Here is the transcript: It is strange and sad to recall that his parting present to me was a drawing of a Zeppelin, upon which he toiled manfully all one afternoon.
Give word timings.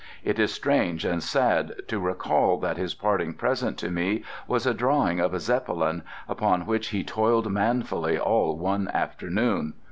It 0.23 0.39
is 0.39 0.51
strange 0.51 1.05
and 1.05 1.21
sad 1.21 1.75
to 1.87 1.99
recall 1.99 2.57
that 2.57 2.75
his 2.75 2.95
parting 2.95 3.35
present 3.35 3.77
to 3.77 3.91
me 3.91 4.23
was 4.47 4.65
a 4.65 4.73
drawing 4.73 5.19
of 5.19 5.31
a 5.31 5.39
Zeppelin, 5.39 6.01
upon 6.27 6.65
which 6.65 6.87
he 6.87 7.03
toiled 7.03 7.51
manfully 7.51 8.17
all 8.17 8.57
one 8.57 8.87
afternoon. 8.87 9.73